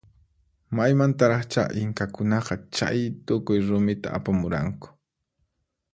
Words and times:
Maymantaraqcha 0.77 1.63
inkakunaqa 1.81 2.55
chaytukuy 2.79 3.57
rumita 3.69 4.07
apamuranku? 4.17 4.87